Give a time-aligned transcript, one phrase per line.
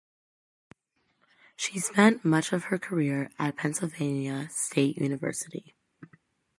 [1.55, 5.75] She spent much of her career at Pennsylvania State University.